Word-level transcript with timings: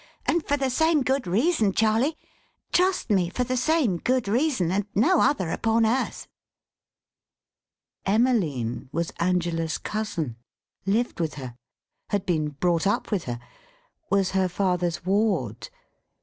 And 0.25 0.43
for 0.43 0.57
the 0.57 0.71
same 0.71 1.03
good 1.03 1.27
reason, 1.27 1.73
Charley; 1.73 2.17
trust 2.71 3.11
me, 3.11 3.29
for 3.29 3.43
the 3.43 3.55
same 3.55 3.97
good 3.99 4.27
reason, 4.27 4.71
and 4.71 4.87
no 4.95 5.21
other 5.21 5.51
upon 5.51 5.85
earth!" 5.85 6.27
Emmeline 8.03 8.89
was 8.91 9.11
Angela's 9.19 9.77
cousin. 9.77 10.37
Lived 10.87 11.19
with 11.19 11.35
her. 11.35 11.53
Had 12.09 12.25
been 12.25 12.49
brought 12.49 12.87
up 12.87 13.11
with 13.11 13.25
her. 13.25 13.39
Was 14.09 14.31
her 14.31 14.49
father's 14.49 15.05
ward. 15.05 15.69